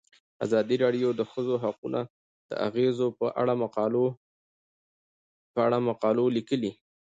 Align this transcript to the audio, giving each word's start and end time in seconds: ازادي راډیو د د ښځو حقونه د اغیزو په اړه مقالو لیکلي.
ازادي 0.45 0.75
راډیو 0.83 1.09
د 1.13 1.15
د 1.19 1.21
ښځو 1.31 1.55
حقونه 1.63 1.99
د 2.49 2.51
اغیزو 2.67 3.07
په 3.19 3.27
اړه 5.65 5.79
مقالو 5.89 6.23
لیکلي. 6.37 6.71